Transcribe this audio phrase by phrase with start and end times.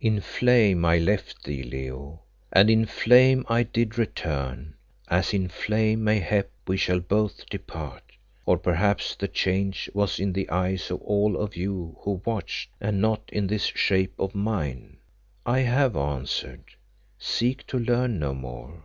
[0.00, 2.20] "In flame I left thee, Leo,
[2.52, 4.76] and in flame I did return,
[5.08, 8.04] as in flame, mayhap, we shall both depart.
[8.46, 13.00] Or perhaps the change was in the eyes of all of you who watched, and
[13.00, 14.98] not in this shape of mine.
[15.44, 16.62] I have answered.
[17.18, 18.84] Seek to learn no more."